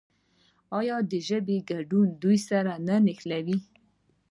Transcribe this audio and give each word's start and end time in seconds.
آیا 0.79 0.97
د 1.11 1.13
ژبې 1.27 1.57
ګډون 1.69 2.07
دوی 2.21 2.37
سره 2.49 2.73
نه 2.87 2.95
نښلوي؟ 3.05 3.57